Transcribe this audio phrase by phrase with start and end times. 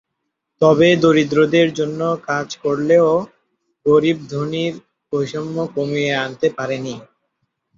[0.61, 3.09] তবে দরিদ্রদের জন্য কাজ করলেও
[3.85, 4.73] গরিব-ধনীর
[5.13, 6.95] বৈষম্য কমিয়ে আনতে পারেননি।